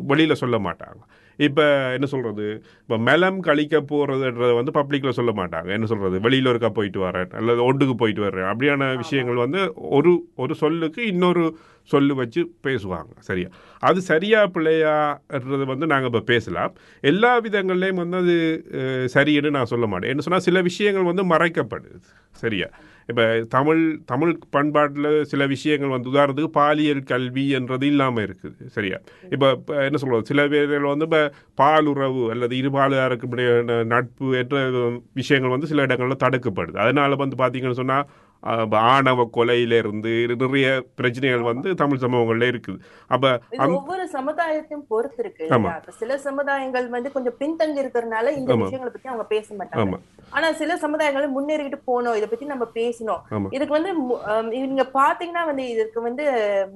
[0.07, 1.01] வெளியில் சொல்ல மாட்டாங்க.
[1.37, 5.67] இப்போ என்ன சொல்கிறது இப்போ மெலம் கழிக்க போகிறதுன்றத வந்து பப்ளிக்கில் சொல்ல மாட்டாங்க.
[5.67, 7.31] என்ன சொல்கிறது வெளியில் ஒருக்கா போயிட்டு வரேன்.
[7.31, 8.47] அல்லது ஒட்டுக்கு போயிட்டு வர்றேன்.
[8.51, 13.11] அப்படியான விஷயங்கள் வந்து ஒரு ஒரு சொல்லுக்கு இன்னொரு சொல்லு வச்சு பேசுவாங்க.
[13.19, 13.49] சரியா?
[13.79, 16.73] அது சரியா பிள்ளையான்றது வந்து நாங்கள் இப்போ பேசலாம்.
[17.01, 18.35] எல்லா விதங்கள்லையும் வந்து அது
[19.13, 20.09] சரின்னு நான் சொல்ல மாட்டேன்.
[20.09, 21.99] என்ன சொன்னால் சில விஷயங்கள் வந்து மறைக்கப்படுது.
[22.31, 22.67] சரியா?
[23.09, 28.97] இப்போ தமிழ் தமிழ் பண்பாட்டில் சில விஷயங்கள் வந்து உதாரணத்துக்கு பாலியல் கல்வி என்றது இல்லாமல் இருக்குது சரியா?
[29.33, 31.21] இப்போ இப்போ என்ன சொல்கிறது சில பேர்கள் வந்து இப்போ
[31.61, 33.27] பாலுறவு அல்லது இருபாலாருக்கு
[33.93, 34.57] நட்பு என்ற
[35.21, 36.77] விஷயங்கள் வந்து சில இடங்களில் தடுக்கப்படுது.
[36.85, 38.07] அதனால் வந்து பார்த்தீங்கன்னு சொன்னால்
[38.89, 40.67] ஆணவ கொலையிலிருந்து நிறைய
[40.99, 42.79] பிரச்சனைகள் வந்து தமிழ் சமூகங்கள்ல இருக்குது.
[43.07, 43.29] அப்போ
[43.77, 45.45] ஒவ்வொரு சமுதாயத்தையும் பொறுத்து இருக்கு
[46.01, 48.51] சில சமுதாயங்கள் வந்து கொஞ்சம் பின்தங்கி இருக்கிறதுனால இந்த.
[48.63, 49.99] விஷயங்களை பத்தி அவங்க பேச மாட்டாங்க.
[50.29, 52.15] ஆனா சில சமுதாயங்கள் முன்னேறிக்கிட்டு போனோம்.
[52.19, 53.21] இதை பத்தி நம்ம பேசணும்.
[53.55, 53.93] இதுக்கு வந்து
[54.67, 56.25] நீங்க பாத்தீங்கன்னா வந்து இதற்கு வந்து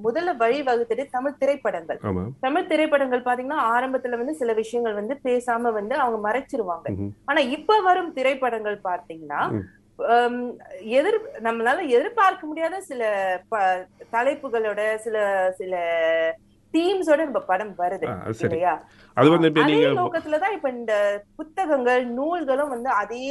[0.06, 2.00] முதல்ல வழி வகுத்தது தமிழ் திரைப்படங்கள்.
[2.40, 6.88] தமிழ் திரைப்படங்கள் பாத்தீங்கன்னா ஆரம்பத்துல வந்து சில விஷயங்கள் வந்து பேசாம வந்து அவங்க மறைச்சிருவாங்க.
[7.26, 8.78] ஆனா இப்ப வரும் திரைப்படங்கள்.
[8.82, 9.58] ஆம்,
[10.92, 13.02] எதிர் நம்மளால எதிர்பார்க்க முடியாத சில
[13.50, 15.18] ப- தலைப்புகளோட சில
[15.58, 15.74] சில
[16.74, 18.08] தீம்ஸோட நம்ம படம் வருது.
[18.46, 18.74] இல்லையா
[19.20, 20.94] அது வந்து இப்போ அதே நீங்கள் நோக்கத்துலதான் இப்ப இந்த
[21.40, 23.30] புத்தகங்கள் நூல்களும் வந்து அதே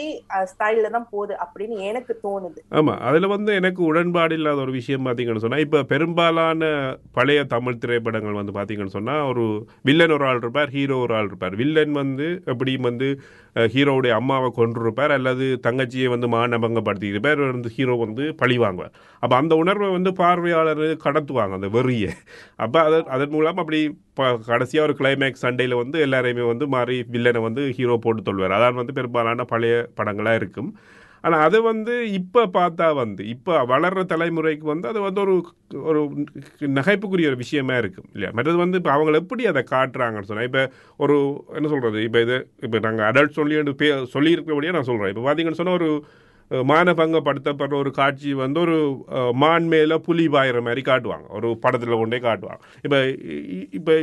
[0.51, 2.61] ஸ்டைல்ல தான் போகுது அப்படின்னு எனக்கு தோணுது.
[2.79, 6.71] ஆமாம் அதில் வந்து எனக்கு உடன்பாடு இல்லாத ஒரு விஷயம் பார்த்தீங்கன்னு சொன்னால் இப்போ பெரும்பாலான
[7.19, 9.45] பழைய தமிழ் திரைப்படங்கள் வந்து பார்த்தீங்கன்னு சொன்னால் ஒரு
[9.91, 11.57] வில்லன் ஒரு ஆள் இருப்பார் ஹீரோ ஒரு ஆள் இருப்பார்.
[11.63, 13.09] வில்லன் வந்து எப்படியும் வந்து
[13.75, 18.93] ஹீரோவுடைய அம்மாவை கொன்றிருப்பார் அல்லது தங்கச்சியை வந்து மானபங்கப்படுத்தி இருப்பார் வந்து ஹீரோ வந்து பழி வாங்குவார்.
[19.23, 22.13] அப்போ அந்த உணர்வை வந்து பார்வையாளர் கடத்துவாங்க அந்த வெறியை.
[22.65, 23.81] அப்போ அதன் அதன் மூலம் அப்படி
[24.51, 28.97] கடைசியாக ஒரு கிளைமேக்ஸ் சண்டையில் வந்து எல்லாரையுமே வந்து மாறி வில்லனை வந்து ஹீரோ போட்டு சொல்வார் அதான் வந்து
[29.01, 30.71] பெரும்பாலான பழைய படங்களாக இருக்கும்.
[31.25, 35.35] ஆனால் அது வந்து இப்போ பார்த்தா வந்து இப்போ வளர்ற தலைமுறைக்கு வந்து அது வந்து ஒரு
[35.91, 36.01] ஒரு
[36.79, 38.31] நகைப்புக்குரிய ஒரு விஷயமா இருக்கும் இல்லையா?
[38.37, 40.63] மற்றது வந்து இப்போ அவங்க எப்படி அதை காட்டுறாங்கன்னு சொன்னால் இப்போ
[41.05, 41.17] ஒரு
[41.59, 45.79] என்ன சொல்கிறது இப்போ இது இப்போ நாங்கள் அடல்ட் சொல்லி பே சொல்லியிருக்கிறபடியே நான் சொல்கிறேன் இப்போ பார்த்தீங்கன்னு சொன்னால்
[45.81, 45.91] ஒரு
[46.71, 48.77] மானபங்கப்படுத்தப்படுற ஒரு காட்சி வந்து ஒரு
[49.43, 51.27] மான் மேலே புலி பாயிற மாதிரி காட்டுவாங்க.
[51.39, 52.61] ஒரு படத்தில் கொண்டே காட்டுவாங்க.
[52.85, 52.99] இப்போ
[53.79, 53.95] இப்போ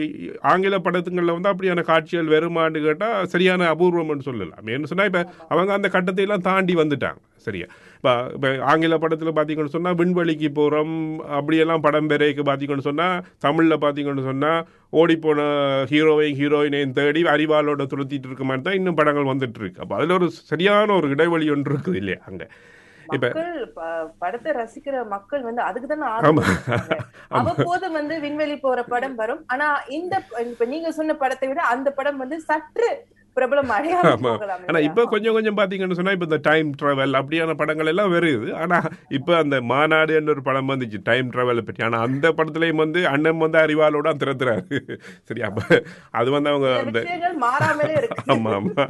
[0.51, 4.67] ஆங்கில படத்துங்களில் வந்து அப்படியான காட்சிகள் வருமான்னு கேட்டால் சரியான அபூர்வம்னு சொல்லலாம்.
[4.77, 7.21] என்ன சொன்னால் இப்போ அவங்க அந்த கட்டத்தை எல்லாம் தாண்டி வந்துட்டாங்க.
[7.45, 7.67] சரியா?
[7.97, 10.93] இப்போ இப்போ ஆங்கில படத்தில் பார்த்தீங்கன்னு சொன்னால் விண்வெளிக்கு போகிறோம்
[11.37, 14.59] அப்படியெல்லாம் படம் பெறைக்கு பார்த்தீங்கன்னு சொன்னால் தமிழில் பார்த்தீங்கன்னு சொன்னால்
[14.93, 15.47] ஓடிப்போன
[15.91, 20.29] ஹீரோவையும் ஹீரோயினையும் தேடி அறிவாளோட துரத்திட்டு இருக்க மாதிரி தான் இன்னும் படங்கள் வந்துட்டு இருக்கு அப்போ அதில் ஒரு
[20.51, 22.47] சரியான ஒரு இடைவெளி ஒன்று இருக்குது இல்லையா அங்கே?
[24.21, 26.07] படத்தை ரசிக்கிற மக்கள் வந்து அதுக்கு தானே.
[27.37, 29.41] அவ்வப்போது வந்து விண்வெளி போற படம் வரும்.
[29.53, 30.13] ஆனா இந்த
[30.45, 32.89] இப்ப நீங்க சொன்ன படத்தை விட அந்த படம் வந்து சற்று
[33.37, 33.71] பிரபலம்
[34.67, 38.49] ஆனா இப்ப கொஞ்சம் கொஞ்சம் பாத்தீங்கன்னு சொன்னா இப்ப இந்த டைம் டிராவல் அப்படியான படங்கள் எல்லாம் வருது.
[38.61, 38.77] ஆனா
[39.17, 43.43] இப்ப அந்த மாநாடு என்ற ஒரு படம் வந்துச்சு டைம் டிராவலை பற்றி ஆனா அந்த படத்துலயும் வந்து அண்ணன்
[43.45, 44.63] வந்து அறிவாளோட திறத்துறாரு.
[45.29, 45.61] சரி அப்ப
[46.13, 46.99] அது வந்து அவங்க அந்த
[48.33, 48.83] ஆமா ஆமா.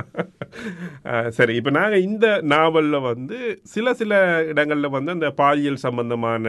[1.38, 3.38] சரி இப்ப நாங்க இந்த நாவல்ல வந்து
[3.74, 4.14] சில சில
[4.52, 6.46] இடங்கள்ல வந்து அந்த பாலியல் சம்பந்தமான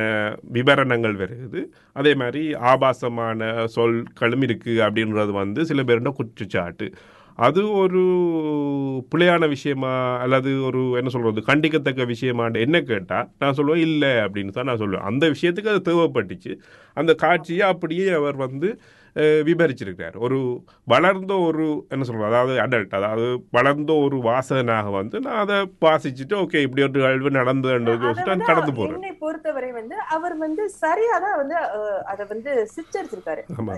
[0.57, 1.61] விவரணங்கள் வருது.
[1.97, 3.41] அதே மாதிரி ஆபாசமான
[3.75, 6.89] சொற்களும் இருக்கு அப்படின்றது வந்து சில பேருட குற்றச்சாட்டு.
[7.39, 8.01] அது ஒரு
[9.11, 14.65] பிழையான விஷயமா அல்லது ஒரு என்ன சொல்கிறது கண்டிக்கத்தக்க விஷயமான்னு என்ன கேட்டால் நான் சொல்லுவேன் இல்லை அப்படின்னு தான்
[14.65, 15.07] நான் சொல்லுவேன்.
[15.11, 16.53] அந்த விஷயத்துக்கு அது தேவைப்பட்டுச்சு.
[16.97, 18.69] அந்த காட்சியை அப்படியே அவர் வந்து
[19.19, 20.39] அஹ், விவரிச்சிருக்கிறார் ஒரு
[20.87, 23.27] வளர்ந்த ஒரு என்ன சொல்றது அதாவது அடல்ட் அதாவது
[23.57, 28.75] வளர்ந்த ஒரு வாசகனாக வந்து நான் அதை வாசிச்சுட்டு ஓகே இப்படி ஒரு நிகழ்வு நடந்ததுன்றது யோசிச்சுட்டு வந்து கடந்து
[28.75, 32.53] போறேன் என்னை பொறுத்தவரை வந்து அவர் வந்து சரியாதான் வந்து அஹ், அத வந்து.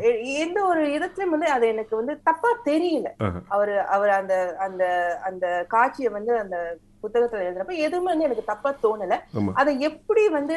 [0.08, 3.08] எ- எந்த ஒரு இடத்துலயும் வந்து அது எனக்கு வந்து தப்பா தெரியல.
[3.50, 4.84] அவர் அவர் அந்த அந்த
[5.28, 6.56] அந்த காட்சியை வந்து அந்த
[7.02, 9.14] புத்தகத்துல எழுதுறப்ப எதுவுமே வந்து எனக்கு தப்பா தோணல.
[9.56, 10.56] அதை எப்படி வந்து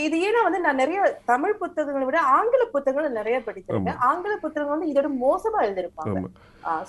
[0.00, 4.00] இது ஏன்னா வந்து நான் நிறைய தமிழ் புத்தகங்களை விட ஆங்கில புத்தகங்கள் நிறைய படித்திருக்கேன்.
[4.00, 6.18] ஆங்கில புத்தகங்கள் வந்து இதோட மோசமா எழுதிருப்பாங்க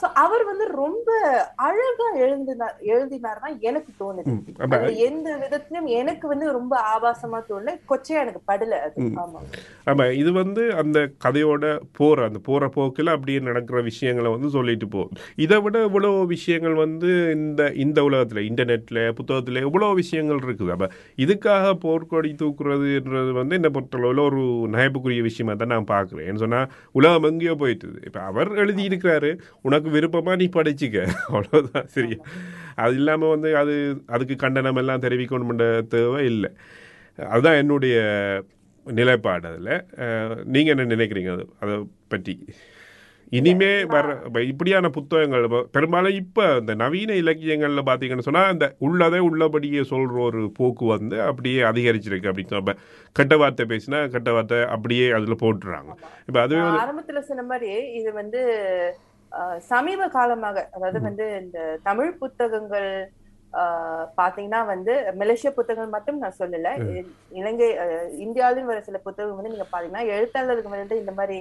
[0.02, 1.10] சோ அவர் வந்து ரொம்ப
[1.68, 4.34] அழகா எழுதினார் எழுதினார்னா எனக்கு தோணுது.
[5.08, 7.74] எந்த விதத்திலும் எனக்கு வந்து ரொம்ப ஆபாசமா தோணல.
[7.92, 9.08] கொச்சையா எனக்கு படல அது.
[9.24, 10.06] ஆமா.
[10.22, 11.66] இது வந்து அந்த கதையோட
[12.00, 15.14] போற அந்த போற போக்கில் அப்படியே நடக்கிற விஷயங்களை வந்து சொல்லிட்டு போகுது
[15.46, 20.72] இதை விட இவ்வளோ விஷயங்கள் வந்து இந்த இந்த உலகத்துல இன்டர்நெட்ல புத்தகத்துல இவ்வளோ விஷயங்கள் இருக்குது.
[20.76, 20.88] அப்ப
[21.26, 24.42] இதுக்காக போர்க்கொடி தூக்குறதுன்றது வந்து என்ன பொறுத்தளவில் ஒரு
[24.76, 26.28] நயப்புக்குரிய விஷயமா தான் நான் பார்க்குறேன்.
[26.30, 26.62] ஏன்னு சொன்னா
[27.00, 27.98] உலகம் எங்கேயோ போயிட்டுது.
[28.10, 29.32] இப்போ அவர் எழுதியிருக்கிறாரு
[29.68, 31.00] உனக்கு விருப்பமா நீ படிச்சுக்க.
[31.30, 32.20] அவ்வளோதான் சரியா
[32.84, 33.76] அது இல்லாமல் வந்து அது
[34.16, 36.52] அதுக்கு கண்டனம் எல்லாம் தெரிவிக்கணும்ன்ற தேவை இல்லை.
[37.20, 37.98] அதுதான் என்னுடைய
[38.88, 39.76] நிலைப்பாடு அதில்.
[40.54, 41.76] நீங்கள் என்ன நினைக்கிறீங்க அது அதை
[42.14, 42.34] பற்றி?
[43.38, 49.82] இனிமே வர இப்ப இப்படியான புத்தகங்கள் பெரும்பாலும் இப்போ இந்த நவீன இலக்கியங்களில் பார்த்தீங்கன்னு சொன்னால் இந்த உள்ளதை உள்ளபடியே
[49.92, 52.76] சொல்கிற ஒரு போக்கு வந்து அப்படியே அதிகரிச்சிருக்கு அப்படின்னு சொல்ல
[53.20, 55.92] கெட்ட வார்த்தை பேசினா கெட்ட வார்த்தை அப்படியே அதில் போட்டுறாங்க.
[56.28, 58.44] இப்போ அதுவே ஆரம்பத்துல சொன்ன மாதிரி இது வந்து
[59.70, 62.90] சமீப காலமாக அதாவது வந்து இந்த தமிழ் புத்தகங்கள்
[64.20, 66.72] பாத்தீங்கன்னா வந்து மலேசிய புத்தகங்கள் மட்டும் நான் சொல்லல.
[67.40, 67.68] இலங்கை
[68.26, 71.38] இந்தியாவிலும் வர சில புத்தகம் வந்து நீங்க பாத்தீங்கன்னா எழுத்தாளருக்கு வந்து இந்த மாதிரி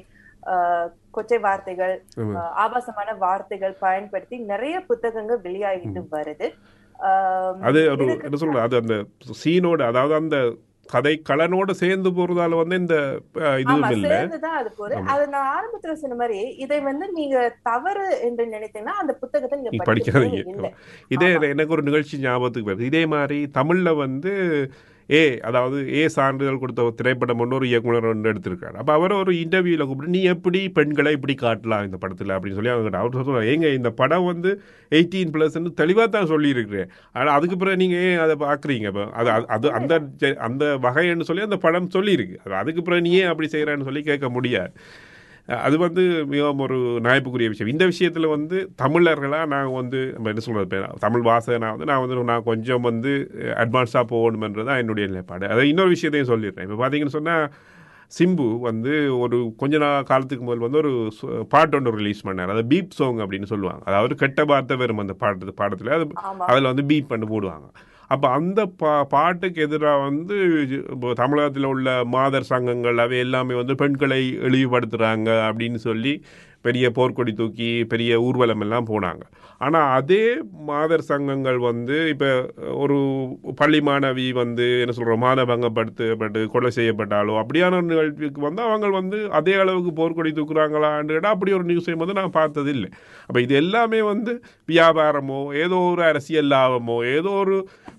[1.16, 1.94] கொச்சை வார்த்தைகள்
[2.64, 6.48] ஆபாசமான வார்த்தைகள் பயன்படுத்தி நிறைய புத்தகங்கள் வெளியாகிட்டு வருது.
[7.68, 7.80] அது
[8.26, 8.64] என்ன சொல்றது?
[8.66, 8.96] அது அந்த
[9.42, 10.38] சீனோட அதாவது அந்த
[10.86, 12.96] கதை கலனோட சேர்ந்து போறதால வந்து இந்த
[13.60, 14.18] இதுவும் இல்லை.
[15.06, 19.84] அது நான் ஆரம்பத்துல சொன்ன மாதிரி இதை வந்து நீங்க தவறு என்று நினைத்தீங்கன்னா அந்த புத்தகத்தை நீங்க நீங்க
[19.84, 20.70] படிக்க படிக்காதீங்க.
[21.08, 21.30] இதே.
[21.48, 22.90] எனக்கு ஒரு நிகழ்ச்சி ஞாபகத்துக்கு வருது.
[22.92, 24.34] இதே மாதிரி தமிழ்ல வந்து
[25.10, 28.72] ஏ அதாவது ஏ சான்றிதழ் கொடுத்த ஒரு திரைப்படம் ஒன்று ஒரு இயக்குனர் ஒன்று எடுத்திருக்காரு.
[28.72, 32.28] அப்போ அவரை ஒரு இன்டர்வியூவில் கூப்பிட்டு நீ எப்படி பெண்களை இப்படி காட்டலாம் இந்த படத்தில்?
[32.28, 36.88] அப்படின்னு சொல்லி அவங்க அவர் சொல்லுவாங்க ஏங்க இந்த படம் வந்து எயிட்டீன் ப்ளஸ்ன்னு தெளிவாக தான் சொல்லியிருக்கிறேன்.
[37.12, 40.02] ஆனால் அதுக்கு பிறகு நீங்கள் ஏன் அதை பார்க்குறீங்க இப்போ அது அது- அந்த
[40.38, 42.36] அந்த வகைன்னு சொல்லி அந்த படம் சொல்லியிருக்கு.
[42.44, 44.72] அது அதுக்கு பிறகு நீ ஏன் அப்படி செய்கிறான்னு சொல்லி கேட்க முடியாது.
[45.48, 47.72] அது வந்து மிகவும் ஒரு நாய்ப்புக்குரிய விஷயம்.
[47.72, 52.42] இந்த விஷயத்தில் வந்து தமிழர்களாக நாங்கள் வந்து நம்ம என்ன சொல்கிறது தமிழ் வாசகனா வந்து நான் வந்து நான்
[52.42, 53.12] கொஞ்சம் வந்து
[53.56, 55.48] அட்வான்ஸாக போகணுமென்றது தான் என்னுடைய நிலைப்பாடு.
[55.48, 56.66] அதை இன்னொரு விஷயத்தையும் சொல்லிடுறேன்.
[56.68, 57.46] இப்போ பார்த்தீங்கன்னு சொன்னால்
[58.18, 60.92] சிம்பு வந்து ஒரு கொஞ்ச நாள் காலத்துக்கு முதல் வந்து ஒரு
[61.48, 62.48] பாட்டு ஒன்று ரிலீஸ் பண்ணார்.
[62.48, 63.82] அது பீப் சாங் அப்படின்னு சொல்லுவாங்க.
[63.84, 65.88] அதாவது கெட்ட வார்த்தை வரும் அந்த பாட்டு பாடத்தில்.
[65.88, 66.06] அது.
[66.46, 67.66] அதில் வந்து பீப் பண்ணி போடுவாங்க.
[68.08, 70.36] அப்போ அந்த பா பாட்டுக்கு எதிராக வந்து
[70.90, 76.14] இப்போ தமிழகத்தில் உள்ள மாதர் சங்கங்கள் அவை எல்லாமே வந்து பெண்களை இழிவுபடுத்துகிறாங்க அப்படின்னு சொல்லி
[76.64, 79.24] பெரிய போர்க்கொடி தூக்கி பெரிய ஊர்வலம் எல்லாம் போனாங்க.
[79.60, 80.22] ஆனால் அதே
[80.68, 82.28] மாதர் சங்கங்கள் வந்து இப்போ
[82.82, 82.96] ஒரு
[83.60, 89.54] பள்ளி மாணவி வந்து என்ன சொல்கிறோம் மானபங்கப்படுத்தப்பட்டு கொலை செய்யப்பட்டாலோ அப்படியான ஒரு நிகழ்வுக்கு வந்து அவங்க வந்து அதே
[89.62, 92.90] அளவுக்கு போர்க்கொடி தூக்குறாங்களான்னு கேட்டால் அப்படி ஒரு நியூஸையும் வந்து நான் பார்த்தது இல்லை
[93.28, 94.34] அப்போ இது எல்லாமே வந்து
[94.68, 97.56] வியாபாரமோ ஏதோ ஒரு அரசியல் லாபமோ ஏதோ ஒரு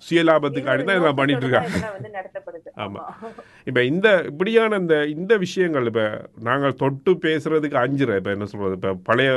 [0.07, 2.69] சுயலாபத்துக்காண்டி தான் இதெல்லாம் பண்ணிட்டு இருக்காங்க இதெல்லாம் வந்து நடத்தப்படுது.
[2.77, 3.01] ஆமா.
[3.17, 3.29] ஆமா.
[3.69, 6.05] இப்போ இந்த இப்படியான இந்த இந்த விஷயங்கள் இப்போ
[6.47, 8.75] நாங்கள் தொட்டு பேசுறதுக்கு அஞ்சுற இப்போ என்ன சொல்றது?
[8.79, 9.31] இப்போ பழைய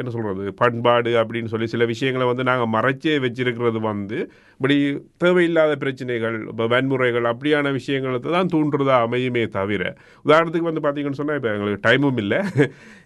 [0.00, 0.44] என்ன சொல்றது?
[0.60, 4.18] பண்பாடு அப்படின்னு சொல்லி சில விஷயங்களை வந்து நாங்கள் மறைச்சே வச்சிருக்கிறது வந்து
[4.54, 4.76] இப்படி
[5.24, 9.82] தேவையில்லாத பிரச்சனைகள் இப்போ வன்முறைகள் அப்படியான விஷயங்களை தான் தூண்டுறதா அமையுமே தவிர
[10.24, 12.40] உதாரணத்துக்கு வந்து பார்த்தீங்கன்னு சொன்னால் இப்போ எங்களுக்கு டைமும் இல்லை.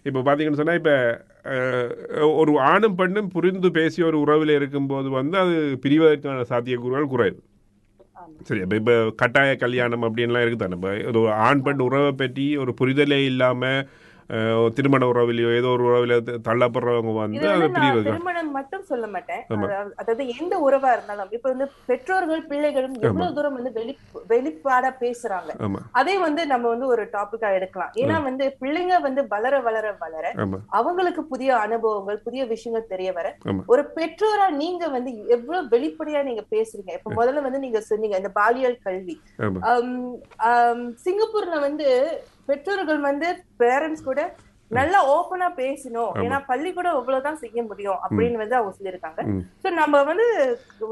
[0.07, 0.95] இப்போ பார்த்தீங்கன்னு சொன்னால் இப்போ
[2.41, 7.39] ஒரு ஆணும் பெண்ணும் புரிந்து பேசி ஒரு உறவில் இருக்கும்போது வந்து அது பிரிவதற்கான சாத்தியக்கூறுகள் குறைவு.
[8.47, 12.71] சரி இப்போ இப்போ கட்டாய கல்யாணம் அப்படின்லாம் இருக்குது தானே இப்போ ஒரு ஆண் பெண் உறவை பற்றி ஒரு
[12.79, 13.79] புரிதலே இல்லாமல்
[14.73, 19.43] திருமண உறவிலையோ ஏதோ ஒரு உறவில தள்ளப்படுறவங்க வந்து அதை பிரியறது திருமணம் மட்டும் சொல்ல மாட்டேன்.
[20.03, 23.97] அதாவது- எந்த உறவா இருந்தாலும் இப்ப வந்து பெற்றோர்கள் பிள்ளைகளும் எவ்வளவு தூரம் வந்து வெளி
[24.29, 25.49] வெளிப்பாடா பேசுறாங்க
[25.91, 27.91] அதே வந்து நம்ம வந்து ஒரு டாபிக்கா எடுக்கலாம்.
[27.93, 30.31] ஏன்னா வந்து பிள்ளைங்க வந்து வளர வளர வளர
[30.67, 33.35] அவங்களுக்கு புதிய அனுபவங்கள் புதிய விஷயங்கள் தெரிய வர.
[33.65, 36.91] ஒரு பெற்றோரா நீங்க வந்து எவ்வளவு வெளிப்படையா நீங்க பேசுறீங்க.
[36.93, 39.21] இப்ப முதல்ல வந்து நீங்க சொன்னீங்க இந்த பாலியல் கல்வி.
[41.05, 42.17] சிங்கப்பூர்ல வந்து
[42.49, 43.29] பெற்றோர்கள் வந்து
[43.63, 44.21] பேரண்ட்ஸ் கூட
[44.77, 46.13] நல்லா ஓபனா பேசணும்.
[46.23, 49.21] ஏன்னா பள்ளிக்கூடம் அவ்வளவுதான் செய்ய முடியும் அப்படின்னு வந்து அவங்க சொல்லியிருக்காங்க.
[49.63, 50.25] சோ நம்ம வந்து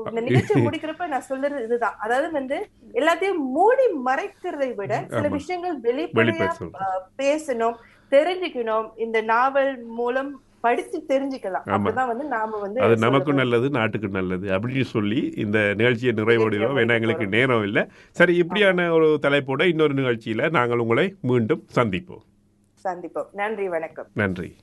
[0.09, 1.97] இந்த நிகழ்ச்சி முடிக்கிறப்ப நான் சொல்றது இதுதான்.
[2.05, 2.57] அதாவது வந்து
[2.99, 5.27] எல்லாத்தையும் மூடி மறைக்கிறதை விட சில.
[5.37, 6.49] விஷயங்கள் வெளிப்படையா
[7.21, 7.77] பேசணும்
[8.15, 8.87] தெரிஞ்சுக்கணும்.
[9.05, 10.31] இந்த நாவல் மூலம்
[10.65, 11.65] படிச்சு தெரிஞ்சுக்கலாம்.
[11.65, 13.35] அப்பதான் வந்து நாம வந்து அது நமக்கும்.
[13.35, 16.77] நல்லது நாட்டுக்கு நல்லது அப்படின்னு சொல்லி இந்த நிகழ்ச்சியை நிறைவடைகிறோம்.
[16.83, 17.27] ஏன்னா எங்களுக்கு.
[17.27, 17.87] நேரம் இல்லை.
[18.11, 22.23] சரி இப்படியான ஒரு தலைப்போட இன்னொரு நிகழ்ச்சியில நாங்கள் உங்களை மீண்டும் சந்திப்போம்.
[22.83, 23.29] சந்திப்போம்.
[23.33, 24.07] நன்றி வணக்கம்.
[24.13, 24.55] நன்றி.